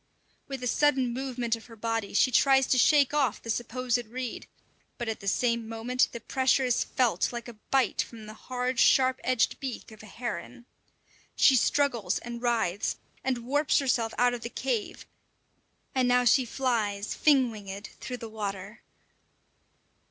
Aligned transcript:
With 0.47 0.63
a 0.63 0.67
sudden 0.67 1.13
movement 1.13 1.55
of 1.55 1.67
her 1.67 1.75
body 1.75 2.15
she 2.15 2.31
tries 2.31 2.65
to 2.65 2.77
shake 2.79 3.13
off 3.13 3.39
the 3.39 3.51
supposed 3.51 4.03
reed, 4.07 4.47
but 4.97 5.07
at 5.07 5.19
the 5.19 5.27
same 5.27 5.69
moment 5.69 6.09
the 6.11 6.19
pressure 6.19 6.65
is 6.65 6.83
felt 6.83 7.31
like 7.31 7.47
a 7.47 7.53
bite 7.69 8.01
from 8.01 8.25
the 8.25 8.33
hard, 8.33 8.79
sharp 8.79 9.21
edged 9.23 9.59
beak 9.59 9.91
of 9.91 10.01
a 10.01 10.07
heron. 10.07 10.65
She 11.35 11.55
struggles 11.55 12.17
and 12.17 12.41
writhes, 12.41 12.95
and 13.23 13.45
warps 13.45 13.77
herself 13.77 14.15
out 14.17 14.33
of 14.33 14.41
the 14.41 14.49
cave; 14.49 15.05
and 15.93 16.07
now 16.07 16.25
she 16.25 16.45
flies, 16.45 17.13
fin 17.13 17.51
winged, 17.51 17.89
through 17.99 18.17
the 18.17 18.27
water. 18.27 18.81